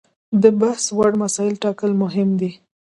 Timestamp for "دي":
2.39-2.51